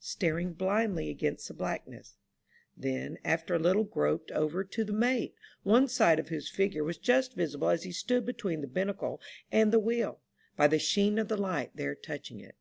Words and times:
staring 0.00 0.52
blindly 0.52 1.08
against 1.08 1.48
the 1.48 1.54
blackness; 1.54 2.18
then, 2.76 3.16
after 3.24 3.54
a 3.54 3.58
little, 3.58 3.84
groped 3.84 4.30
over 4.32 4.62
to 4.62 4.84
the 4.84 4.92
mate, 4.92 5.34
one 5.62 5.88
side 5.88 6.18
of 6.18 6.28
whose 6.28 6.50
figure 6.50 6.84
was 6.84 6.98
just 6.98 7.32
visible 7.32 7.70
as 7.70 7.84
he 7.84 7.90
stood 7.90 8.26
between 8.26 8.60
the 8.60 8.66
binnacle 8.66 9.18
and 9.50 9.72
the 9.72 9.80
wheel, 9.80 10.20
by 10.56 10.68
the 10.68 10.78
sheen 10.78 11.18
of 11.18 11.28
the 11.28 11.38
light 11.38 11.70
there 11.74 11.94
touching 11.94 12.38
it. 12.38 12.56